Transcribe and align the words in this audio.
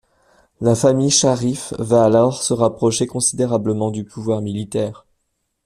La 0.61 0.73
famille 0.73 1.11
Sharif 1.11 1.73
va 1.77 2.05
alors 2.05 2.41
se 2.41 2.53
rapprocher 2.55 3.05
considérablement 3.05 3.91
du 3.91 4.03
pouvoir 4.03 4.41
militaire. 4.41 5.05